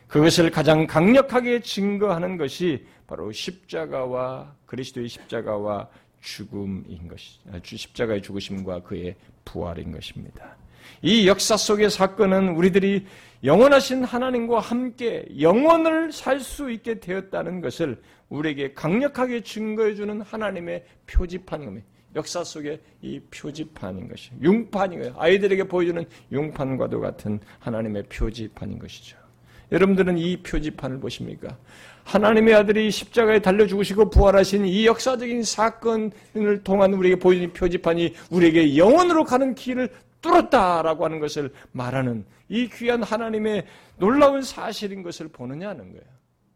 [0.09, 5.89] 그것을 가장 강력하게 증거하는 것이 바로 십자가와 그리스도의 십자가와
[6.21, 10.57] 죽음인 것이 아, 십자가의 죽으심과 그의 부활인 것입니다.
[11.03, 13.07] 이 역사 속의 사건은 우리들이
[13.45, 21.87] 영원하신 하나님과 함께 영원을 살 수 있게 되었다는 것을 우리에게 강력하게 증거해 주는 하나님의 표지판입니다.
[22.15, 25.15] 역사 속의 이 표지판인 것이 융판인 거예요.
[25.19, 26.03] 아이들에게 보여주는
[26.33, 29.26] 융판과도 같은 하나님의 표지판인 것이죠.
[29.73, 31.57] 여러분들은 이 표지판을 보십니까?
[32.05, 39.25] 하나님의 아들이 십자가에 달려 죽으시고 부활하신 이 역사적인 사건을 통한 우리에게 보여준 표지판이 우리에게 영원으로
[39.25, 43.67] 가는 길을 뚫었다라고 하는 것을 말하는 이 귀한 하나님의
[43.99, 46.05] 놀라운 사실인 것을 보느냐는 거예요.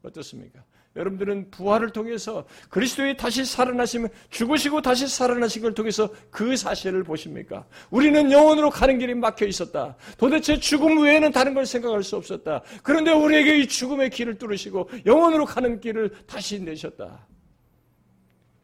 [0.03, 0.61] 어떻습니까?
[0.97, 7.65] 여러분들은 부활을 통해서 그리스도의 다시 살아나시면 죽으시고 다시 살아나신 걸 통해서 그 사실을 보십니까?
[7.91, 9.95] 우리는 영원으로 가는 길이 막혀 있었다.
[10.19, 12.63] 도대체 죽음 외에는 다른 걸 생각할 수 없었다.
[12.83, 17.27] 그런데 우리에게 이 죽음의 길을 뚫으시고 영원으로 가는 길을 다시 내셨다.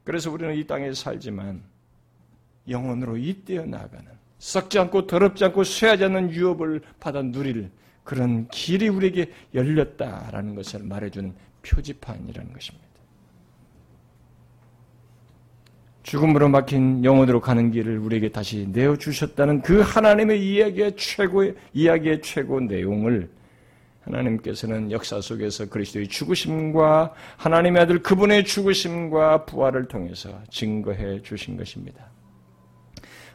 [0.03, 1.63] 그래서 우리는 이 땅에 살지만
[2.69, 4.07] 영원으로 잇대어 나가는
[4.39, 7.71] 썩지 않고 더럽지 않고 쇠하지 않는 유업을 받아 누릴
[8.07, 11.35] 그런 길이 우리에게 열렸다라는 것을 말해주는
[11.67, 12.87] 표지판이라는 것입니다.
[16.03, 22.61] 죽음으로 막힌 영혼으로 가는 길을 우리에게 다시 내어 주셨다는 그 하나님의 이야기의 최고의, 이야기의 최고
[22.61, 23.29] 내용을
[24.03, 32.07] 하나님께서는 역사 속에서 그리스도의 죽으심과 하나님의 아들 그분의 죽으심과 부활을 통해서 증거해 주신 것입니다.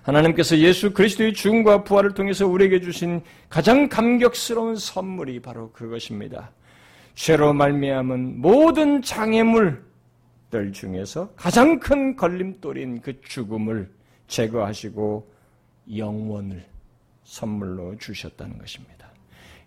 [0.04, 6.52] 하나님께서 예수 그리스도의 죽음과 부활을 통해서 우리에게 주신 가장 감격스러운 선물이 바로 그것입니다.
[7.14, 13.90] 죄로 말미암은 모든 장애물들 중에서 가장 큰 걸림돌인 그 죽음을
[14.28, 15.32] 제거하시고
[15.96, 16.66] 영원을
[17.24, 19.12] 선물로 주셨다는 것입니다.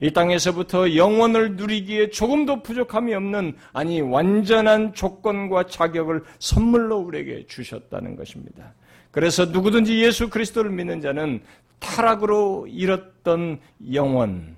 [0.00, 8.74] 이 땅에서부터 영원을 누리기에 조금도 부족함이 없는 아니 완전한 조건과 자격을 선물로 우리에게 주셨다는 것입니다.
[9.10, 11.40] 그래서 누구든지 예수 그리스도를 믿는 자는
[11.78, 13.60] 타락으로 잃었던
[13.92, 14.56] 영원,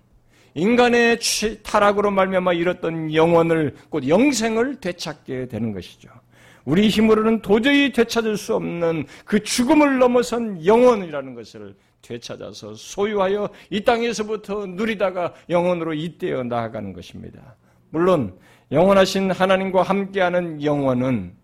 [0.56, 1.18] 인간의
[1.62, 6.08] 타락으로 말미암아 잃었던 영혼을 곧 영생을 되찾게 되는 것이죠.
[6.64, 14.66] 우리 힘으로는 도저히 되찾을 수 없는 그 죽음을 넘어선 영혼이라는 것을 되찾아서 소유하여 이 땅에서부터
[14.66, 17.54] 누리다가 영혼으로 잇대어 나아가는 것입니다.
[17.90, 18.34] 물론
[18.72, 21.34] 영원하신 하나님과 함께하는 영혼은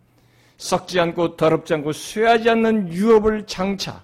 [0.57, 4.03] 썩지 않고 더럽지 않고 쇠하지 않는 유업을 장차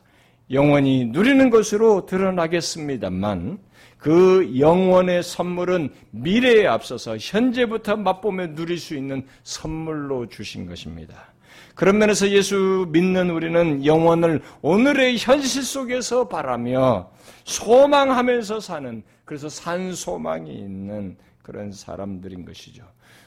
[0.50, 3.58] 영원히 누리는 것으로 드러나겠습니다만
[3.98, 11.32] 그 영원의 선물은 미래에 앞서서 현재부터 맛보며 누릴 수 있는 선물로 주신 것입니다.
[11.74, 17.10] 그런 면에서 예수 믿는 우리는 영원을 오늘의 현실 속에서 바라며
[17.44, 22.84] 소망하면서 사는 그래서 산 소망이 있는 그런 사람들인 것이죠.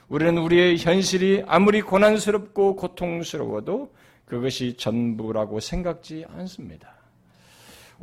[0.07, 3.93] 우리는 우리의 현실이 아무리 고난스럽고 고통스러워도
[4.25, 7.00] 그것이 전부라고 생각지 않습니다.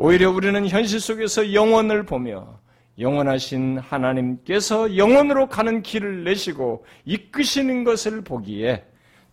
[0.01, 2.61] 오히려 우리는 현실 속에서 영원을 보며
[3.01, 8.85] 영원하신 하나님께서 영원으로 가는 길을 내시고 이끄시는 것을 보기에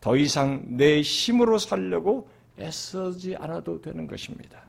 [0.01, 2.27] 더 이상 내 힘으로 살려고
[2.59, 4.59] 애쓰지 않아도 되는 것입니다.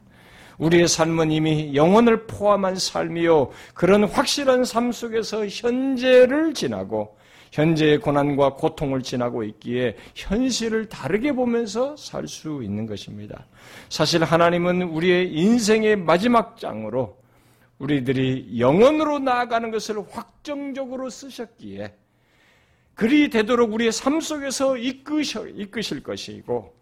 [0.59, 3.51] 우리의 삶은 이미 영혼을 포함한 삶이요.
[3.73, 7.17] 그런 확실한 삶 속에서 현재를 지나고
[7.53, 13.47] 현재의 고난과 고통을 지나고 있기에 현실을 다르게 보면서 살 수 있는 것입니다.
[13.89, 17.17] 사실 하나님은 우리의 인생의 마지막 장으로
[17.79, 21.95] 우리들이 영원으로 나아가는 것을 확정적으로 쓰셨기에
[22.95, 26.75] 그리 되도록 우리의 삶 속에서 이끄셔, 이끄실 것이고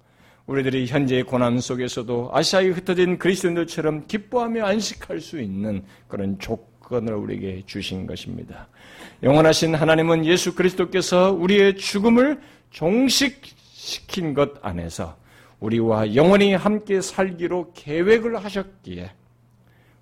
[0.46, 8.06] 우리들이 현재의 고난 속에서도 아시아에 흩어진 그리스도인들처럼 기뻐하며 안식할 수 있는 그런 조건을 우리에게 주신
[8.06, 8.68] 것입니다.
[9.24, 15.16] 영원하신 하나님은 예수 그리스도께서 우리의 죽음을 종식시킨 것 안에서
[15.60, 19.10] 우리와 영원히 함께 살기로 계획을 하셨기에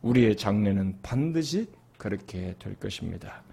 [0.02, 3.44] 우리의 장래는 반드시 그렇게 될 것입니다.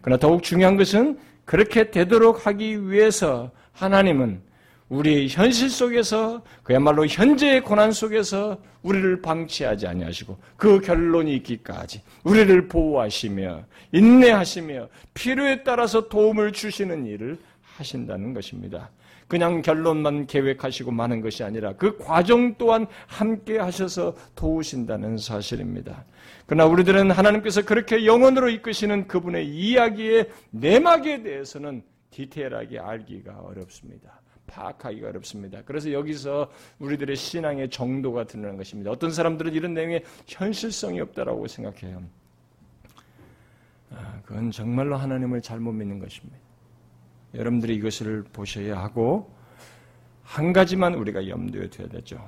[0.00, 4.40] 그러나 더욱 중요한 것은 그렇게 되도록 하기 위해서 하나님은
[4.88, 13.64] 우리 현실 속에서 그야말로 현재의 고난 속에서 우리를 방치하지 아니하시고 그 결론이 있기까지 우리를 보호하시며
[13.92, 17.38] 인내하시며 필요에 따라서 도움을 주시는 일을
[17.76, 18.90] 하신다는 것입니다.
[19.28, 26.06] 그냥 결론만 계획하시고 마는 것이 아니라 그 과정 또한 함께 하셔서 도우신다는 사실입니다.
[26.46, 34.17] 그러나 우리들은 하나님께서 그렇게 영원으로 이끄시는 그분의 이야기의 내막에 대해서는 디테일하게 알기가 어렵습니다.
[34.48, 35.62] 파악하기가 어렵습니다.
[35.64, 38.90] 그래서 여기서 우리들의 신앙의 정도가 드러나는 것입니다.
[38.90, 42.02] 어떤 사람들은 이런 내용에 현실성이 없다라고 생각해요.
[43.90, 46.36] 아, 그건 정말로 하나님을 잘못 믿는 것입니다.
[47.34, 49.30] 여러분들이 이것을 보셔야 하고
[50.22, 52.18] 한 가지만 우리가 염두에 둬야 되죠.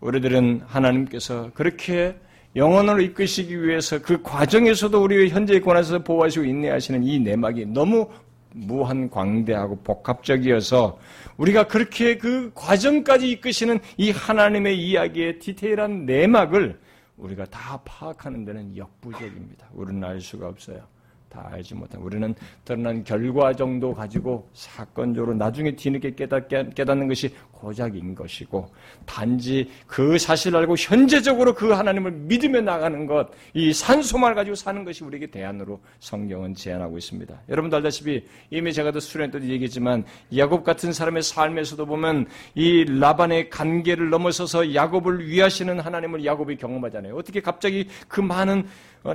[0.00, 2.16] 우리들은 하나님께서 그렇게
[2.54, 8.08] 영혼을 이끄시기 위해서 그 과정에서도 우리의 현재의 권한에서 보호하시고 인내하시는 이 내막이 너무
[8.52, 10.98] 무한 광대하고 복합적이어서
[11.36, 16.78] 우리가 그렇게 그 과정까지 이끄시는 이 하나님의 이야기의 디테일한 내막을
[17.16, 19.68] 우리가 다 파악하는 데는 역부족입니다.
[19.72, 20.80] 우리는 알 수가 없어요.
[21.28, 22.34] 다 알지 못한 우리는
[22.64, 28.70] 드러난 결과 정도 가지고 사건적으로 나중에 뒤늦게 깨닫, 깨닫는 것이 고작인 것이고
[29.04, 35.04] 단지 그 사실을 알고 현재적으로 그 하나님을 믿으며 나가는 것, 이 산소만 가지고 사는 것이
[35.04, 37.42] 우리에게 대안으로 성경은 제안하고 있습니다.
[37.48, 40.04] 여러분도 알다시피 이미 제가 도 수련 때도 얘기했지만
[40.36, 47.16] 야곱 같은 사람의 삶에서도 보면 이 라반의 관계를 넘어서서 야곱을 위하시는 하나님을 야곱이 경험하잖아요.
[47.16, 48.66] 어떻게 갑자기 그 많은
[49.04, 49.14] 어,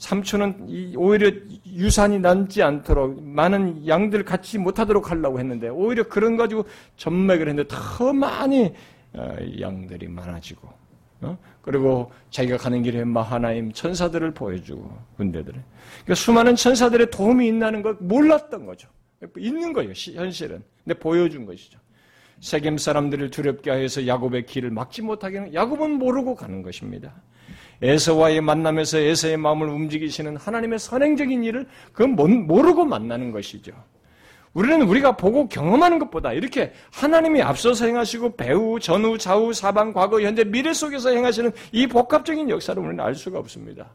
[0.00, 1.30] 삼촌은 오히려
[1.66, 6.64] 유산이 남지 않도록 많은 양들 같이 못하도록 하려고 했는데 오히려 그런 가지고
[6.96, 8.74] 전맥을 했는데 더 많이
[9.12, 10.68] 어, 양들이 많아지고
[11.20, 11.38] 어?
[11.60, 15.62] 그리고 자기가 가는 길에 마하나임 천사들을 보여주고 군대들을
[16.04, 18.88] 그러니까 수많은 천사들의 도움이 있다는 걸 몰랐던 거죠.
[19.36, 20.62] 있는 거예요 현실은.
[20.82, 21.78] 근데 보여준 것이죠.
[22.40, 27.12] 세겜 사람들을 두렵게 하여서 야곱의 길을 막지 못하게 하는 야곱은 모르고 가는 것입니다.
[27.82, 33.72] 에서와의 만남에서 에서의 마음을 움직이시는 하나님의 선행적인 일을 그 모르고 만나는 것이죠.
[34.52, 40.42] 우리는 우리가 보고 경험하는 것보다 이렇게 하나님이 앞서서 행하시고 배후, 전후, 좌우, 사방, 과거, 현재,
[40.44, 43.90] 미래 속에서 행하시는 이 복합적인 역사를 우리는 알 수가 없습니다.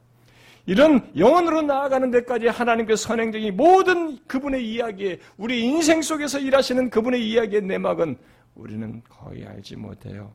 [0.65, 7.61] 이런 영원으로 나아가는 데까지 하나님께 선행적인 모든 그분의 이야기에 우리 인생 속에서 일하시는 그분의 이야기의
[7.63, 8.17] 내막은
[8.55, 10.31] 우리는 거의 알지 못해요.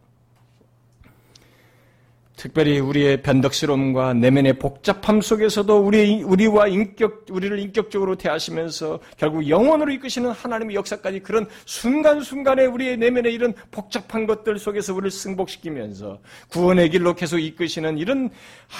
[2.40, 10.30] 특별히 우리의 변덕스러움과 내면의 복잡함 속에서도 우리, 우리와 인격, 우리를 인격적으로 대하시면서 결국 영원으로 이끄시는
[10.30, 17.40] 하나님의 역사까지 그런 순간순간에 우리의 내면에 이런 복잡한 것들 속에서 우리를 승복시키면서 구원의 길로 계속
[17.40, 18.30] 이끄시는 이런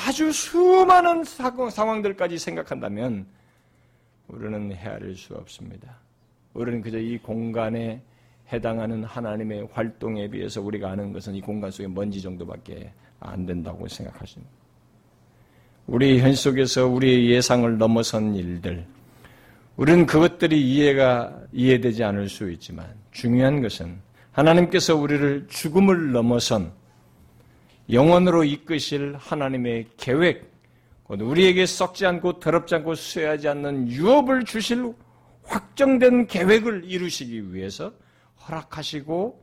[0.07, 3.27] 아주 수많은 상황들까지 생각한다면
[4.29, 5.99] 우리는 헤아릴 수 없습니다.
[6.55, 8.01] 우리는 그저 이 공간에
[8.51, 14.51] 해당하는 하나님의 활동에 비해서 우리가 아는 것은 이 공간 속의 먼지 정도밖에 안 된다고 생각하십니다.
[15.87, 18.87] 우리 현 속에서 우리의 예상을 넘어선 일들,
[19.77, 23.99] 우리는 그것들이 이해가 이해되지 않을 수 있지만 중요한 것은
[24.33, 26.73] 하나님께서 우리를 죽음을 넘어선
[27.91, 30.51] 영원으로 이끄실 하나님의 계획,
[31.09, 34.95] 우리에게 썩지 않고 더럽지 않고 수여하지 않는 유업을 주실
[35.43, 37.93] 확정된 계획을 이루시기 위해서
[38.47, 39.40] 허락하시고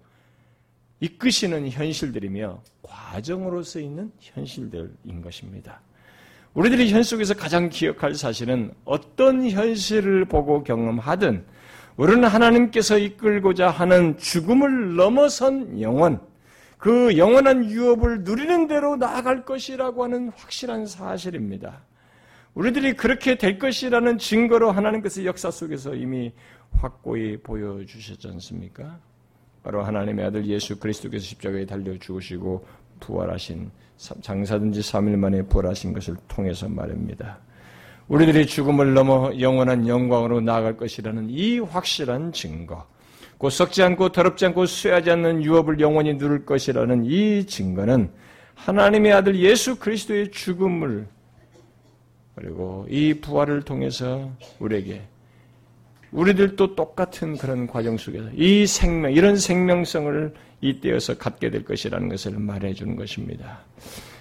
[1.00, 5.82] 이끄시는 현실들이며 과정으로서 있는 현실들인 것입니다.
[6.54, 11.46] 우리들이 현 속에서 가장 기억할 사실은 어떤 현실을 보고 경험하든
[11.98, 16.20] 우리는 하나님께서 이끌고자 하는 죽음을 넘어선 영원,
[16.78, 21.82] 그 영원한 유업을 누리는 대로 나아갈 것이라고 하는 확실한 사실입니다.
[22.54, 26.34] 우리들이 그렇게 될 것이라는 증거로 하나님께서 역사 속에서 이미
[26.72, 29.00] 확고히 보여주셨지 않습니까?
[29.68, 32.66] 바로 하나님의 아들 예수 그리스도께서 십자가에 달려 죽으시고
[33.02, 33.70] 부활하신
[34.22, 37.40] 장사든지 3일 만에 부활하신 것을 통해서 말입니다.
[38.08, 42.88] 우리들이 죽음을 넘어 영원한 영광으로 나아갈 것이라는 이 확실한 증거,
[43.38, 48.10] 곧 썩지 않고 더럽지 않고 쇠하지 않는 유업을 영원히 누릴 것이라는 이 증거는
[48.56, 51.10] 하나님의 아들 예수 그리스도의 죽음을
[52.36, 55.02] 그리고 이 부활을 통해서 우리에게
[56.12, 62.74] 우리들도 똑같은 그런 과정 속에서 이 생명, 이런 생명성을 이때여서 갖게 될 것이라는 것을 말해
[62.74, 63.60] 주는 것입니다.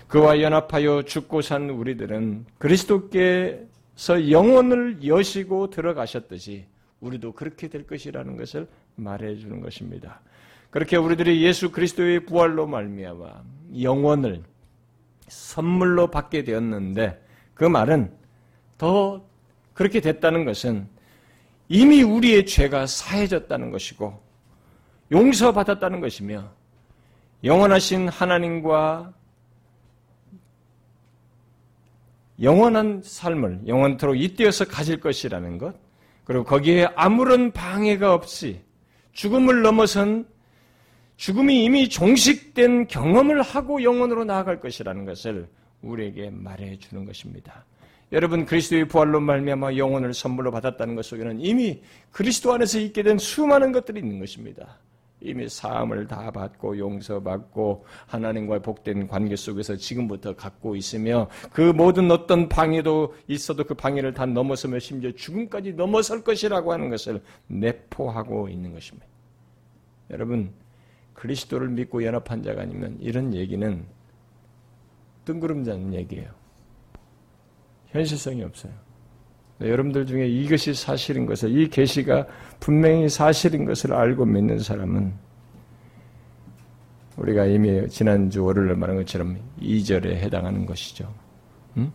[0.09, 6.65] 그와 연합하여 죽고 산 우리들은 그리스도께서 영혼을 여시고 들어가셨듯이
[7.01, 8.67] 우리도 그렇게 될 것이라는 것을
[8.97, 10.21] 말해 주는 것입니다.
[10.71, 13.43] 그렇게 우리들이 예수 그리스도의 부활로 말미암아
[13.81, 14.43] 영원을
[15.29, 17.23] 선물로 받게 되었는데
[17.55, 18.13] 그 말은
[18.79, 19.25] 더
[19.75, 20.89] 그렇게 됐다는 것은
[21.69, 24.23] 이미 우리의 죄가 사해졌다는 것이고
[25.11, 26.51] 용서받았다는 것이며
[27.45, 29.13] 영원하신 하나님과
[32.43, 35.75] 영원한 삶을 영원토록 이때어서 가질 것이라는 것
[36.25, 38.61] 그리고 거기에 아무런 방해가 없이
[39.13, 40.27] 죽음을 넘어선
[41.17, 45.49] 죽음이 이미 종식된 경험을 하고 영원으로 나아갈 것이라는 것을
[45.81, 47.65] 우리에게 말해 주는 것입니다.
[48.13, 51.83] 여러분 그리스도의 부활로 말미암아 영혼을 선물로 받았다는 것 속에는 이미
[52.13, 54.79] 그리스도 안에서 있게 된 수많은 것들이 있는 것입니다.
[55.21, 62.49] 이미 사함을 다 받고 용서받고 하나님과의 복된 관계 속에서 지금부터 갖고 있으며 그 모든 어떤
[62.49, 69.07] 방해도 있어도 그 방해를 다 넘어서며 심지어 죽음까지 넘어설 것이라고 하는 것을 내포하고 있는 것입니다.
[70.11, 70.53] 여러분
[71.15, 73.85] 그리스도를 믿고 연합한 자가 아니면 이런 얘기는
[75.25, 76.46] 뜬구름자는 얘기예요.
[77.97, 78.73] 현실성이 없어요.
[79.59, 82.27] 네, 여러분들 중에 이것이 사실인 것을, 이 계시가
[82.61, 85.13] 분명히 사실인 것을 알고 믿는 사람은
[87.17, 91.13] 우리가 이미 지난주 월요일에 말한 것처럼 2절에 해당하는 것이죠.
[91.79, 91.91] 응?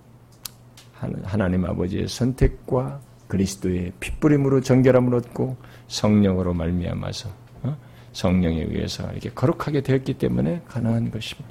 [1.24, 5.56] 하나님 아버지의 선택과 그리스도의 핏부림으로 정결함을 얻고
[5.88, 7.30] 성령으로 말미암아서
[7.64, 7.78] 어?
[8.14, 11.50] 성령에 의해서 이렇게 거룩하게 되었기 때문에 가능한 것입니다.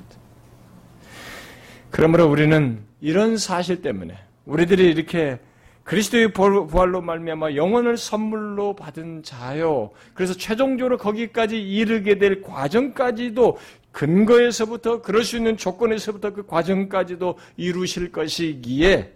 [1.91, 4.15] 그러므로 우리는 이런 사실 때문에
[4.45, 5.39] 우리들이 이렇게
[5.85, 9.91] 그리스도의 부활로 말미암아 영혼을 선물로 받은 자요.
[10.15, 13.59] 그래서 최종적으로 거기까지 이르게 될 과정까지도
[13.91, 19.13] 근거에서부터 그럴 수 있는 조건에서부터 그 과정까지도 이루실 것이기에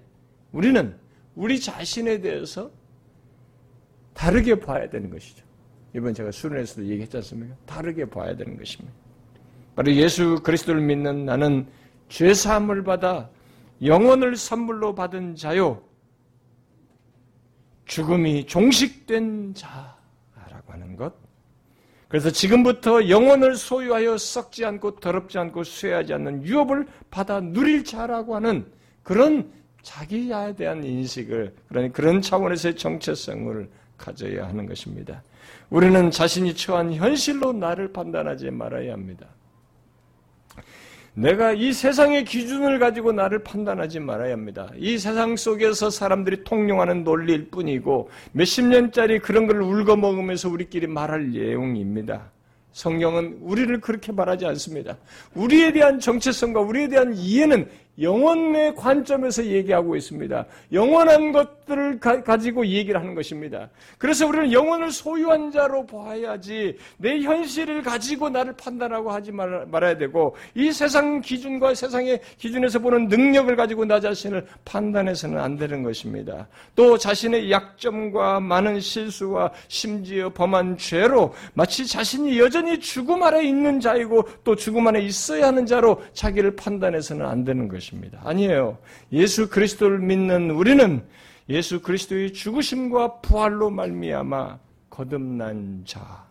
[0.53, 0.97] 우리는
[1.37, 2.70] 우리 자신에 대해서
[4.14, 5.45] 다르게 봐야 되는 것이죠.
[5.95, 7.55] 이번 제가 수련에서도 얘기했지 않습니까?
[7.66, 8.93] 다르게 봐야 되는 것입니다.
[9.77, 11.66] 바로 예수 그리스도를 믿는 나는
[12.09, 13.29] 죄 사함을 받아
[13.85, 15.82] 영혼을 선물로 받은 자요.
[17.85, 21.14] 죽음이 종식된 자라고 하는 것.
[22.09, 28.64] 그래서 지금부터 영혼을 소유하여 썩지 않고 더럽지 않고 쇠하지 않는 유업을 받아 누릴 자라고 하는
[29.03, 29.51] 그런
[29.82, 33.68] 자기에 대한 인식을 그러니 그런 차원에서의 정체성을
[33.99, 35.22] 가져야 하는 것입니다.
[35.70, 39.26] 우리는 자신이 처한 현실로 나를 판단하지 말아야 합니다.
[41.15, 44.71] 내가 이 세상의 기준을 가지고 나를 판단하지 말아야 합니다.
[44.77, 52.33] 이 세상 속에서 사람들이 통용하는 논리일 뿐이고 몇십 년짜리 그런 걸 울거먹으면서 우리끼리 말할 내용입니다.
[52.73, 54.97] 성경은 우리를 그렇게 말하지 않습니다.
[55.35, 57.69] 우리에 대한 정체성과 우리에 대한 이해는
[58.01, 60.45] 영혼의 관점에서 얘기하고 있습니다.
[60.72, 63.68] 영원한 것들을 가, 지고 얘기를 하는 것입니다.
[63.99, 70.34] 그래서 우리는 영혼을 소유한 자로 봐야지 내 현실을 가지고 나를 판단하고 하지 말, 말아야 되고
[70.55, 76.49] 이 세상 기준과 세상의 기준에서 보는 능력을 가지고 나 자신을 판단해서는 안 되는 것입니다.
[76.74, 84.28] 또 자신의 약점과 많은 실수와 심지어 범한 죄로 마치 자신이 여전히 죽음 아래 있는 자이고
[84.42, 87.84] 또 죽음 안에 있어야 하는 자로 자기를 판단해서는 안 되는 것입니다.
[87.85, 88.20] 것입니다.
[88.24, 88.78] 아니에요.
[89.12, 91.05] 예수 그리스도를 믿는 우리는
[91.49, 94.59] 예수 그리스도의 죽으심과 부활로 말미암아
[94.89, 96.24] 거듭난 자,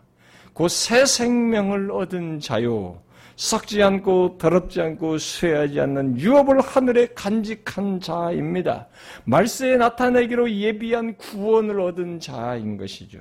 [0.53, 3.01] 곧 새 생명을 얻은 자요.
[3.35, 8.87] 썩지 않고 더럽지 않고 쇠하지 않는 유업을 하늘에 간직한 자입니다.
[9.25, 13.19] 말세에 나타내기로 예비한 구원을 얻은 자인 것이죠.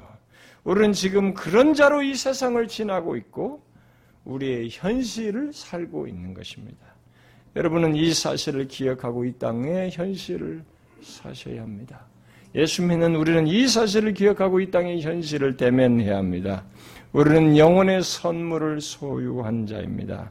[0.65, 3.63] 우리는 지금 그런 자로 이 세상을 지나고 있고
[4.25, 6.92] 우리의 현실을 살고 있는 것입니다.
[7.55, 10.63] 여러분은 이 사실을 기억하고 이 땅의 현실을
[11.03, 12.01] 사셔야 합니다.
[12.55, 16.65] 예수 믿는 우리는 이 사실을 기억하고 이 땅의 현실을 대면해야 합니다.
[17.13, 20.31] 우리는 영혼의 선물을 소유한 자입니다.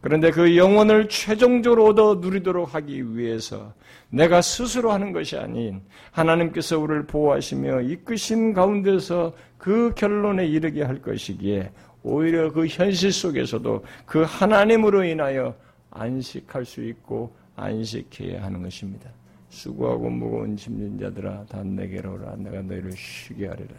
[0.00, 3.72] 그런데 그 영혼을 최종적으로 얻어 누리도록 하기 위해서
[4.10, 11.70] 내가 스스로 하는 것이 아닌 하나님께서 우리를 보호하시며 이끄신 가운데서 그 결론에 이르게 할 것이기에
[12.02, 15.54] 오히려 그 현실 속에서도 그 하나님으로 인하여
[15.92, 19.10] 안식할 수 있고 안식해야 하는 것입니다.
[19.48, 23.74] 수고하고 무거운 짐진 자들아 다 내게로 오라 내가 너희를 쉬게 하리라.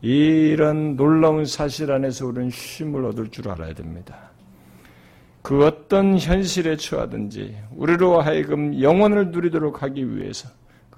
[0.00, 4.30] 이런 놀라운 사실 안에서 우리는 쉼을 얻을 줄 알아야 됩니다.
[5.42, 10.48] 그 어떤 현실에 처하든지 우리로 하여금 영혼을 누리도록 하기 위해서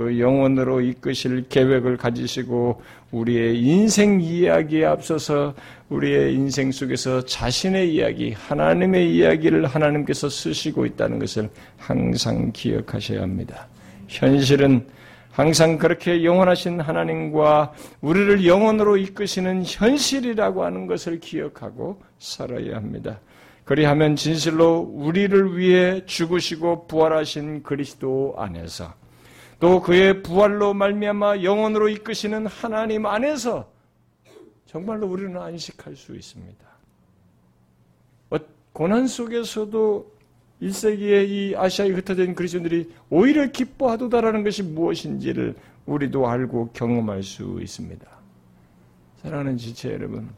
[0.00, 2.80] 그 영혼으로 이끄실 계획을 가지시고
[3.10, 5.52] 우리의 인생 이야기에 앞서서
[5.90, 13.68] 우리의 인생 속에서 자신의 이야기, 하나님의 이야기를 하나님께서 쓰시고 있다는 것을 항상 기억하셔야 합니다.
[14.08, 14.86] 현실은
[15.32, 23.20] 항상 그렇게 영원하신 하나님과 우리를 영원으로 이끄시는 현실이라고 하는 것을 기억하고 살아야 합니다.
[23.64, 28.98] 그리하면 진실로 우리를 위해 죽으시고 부활하신 그리스도 안에서
[29.60, 33.70] 또 그의 부활로 말미암아 영원으로 이끄시는 하나님 안에서
[34.64, 36.66] 정말로 우리는 안식할 수 있습니다.
[38.30, 38.36] 어,
[38.72, 40.10] 고난 속에서도
[40.62, 45.54] 1세기의 이 아시아에 흩어진 그리스도인들이 오히려 기뻐하도다라는 것이 무엇인지를
[45.84, 48.06] 우리도 알고 경험할 수 있습니다.
[49.22, 50.30] 사랑하는 지체 여러분,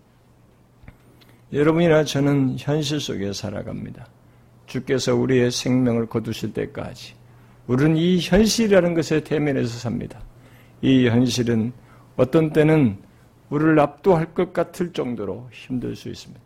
[1.52, 4.08] 여러분이나 저는 현실 속에 살아갑니다.
[4.66, 7.21] 주께서 우리의 생명을 거두실 때까지
[7.72, 10.20] 우리는 이 현실이라는 것에 대면해서 삽니다.
[10.82, 11.72] 이 현실은
[12.16, 12.98] 어떤 때는
[13.48, 16.38] 우리를 압도할 것 같을 정도로 힘들 수 있습니다.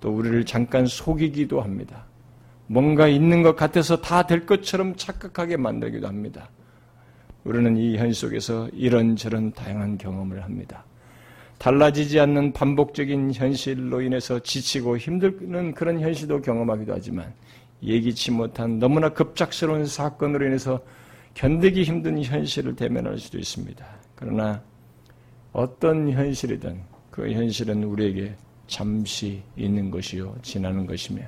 [0.00, 2.06] 또 우리를 잠깐 속이기도 합니다.
[2.68, 6.48] 뭔가 있는 것 같아서 다 될 것처럼 착각하게 만들기도 합니다.
[7.44, 10.86] 우리는 이 현실 속에서 이런저런 다양한 경험을 합니다.
[11.58, 17.34] 달라지지 않는 반복적인 현실로 인해서 지치고 힘들는 그런 현실도 경험하기도 하지만
[17.82, 20.80] 예기치 못한 너무나 급작스러운 사건으로 인해서
[21.34, 23.84] 견디기 힘든 현실을 대면할 수도 있습니다.
[24.14, 24.62] 그러나
[25.52, 28.34] 어떤 현실이든 그 현실은 우리에게
[28.66, 31.22] 잠시 있는 것이요 지나는 것이며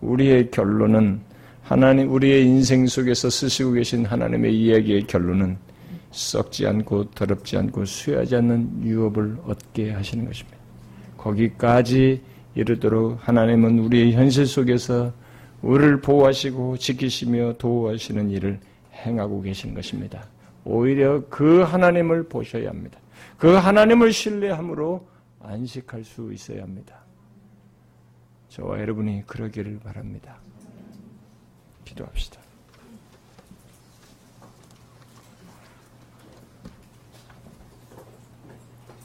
[0.00, 1.20] 우리의 결론은
[1.62, 5.56] 하나님 우리의 인생 속에서 쓰시고 계신 하나님의 이야기의 결론은
[6.10, 10.58] 썩지 않고 더럽지 않고 수여하지 않는 유업을 얻게 하시는 것입니다.
[11.16, 12.20] 거기까지
[12.54, 15.12] 이르도록 하나님은 우리의 현실 속에서
[15.64, 18.60] 우리를 보호하시고 지키시며 도우하시는 일을
[18.92, 20.26] 행하고 계시는 것입니다.
[20.64, 22.98] 오히려 그 하나님을 보셔야 합니다.
[23.38, 25.06] 그 하나님을 신뢰함으로
[25.40, 27.00] 안식할 수 있어야 합니다.
[28.48, 30.36] 저와 여러분이 그러기를 바랍니다.
[31.84, 32.43] 기도합시다.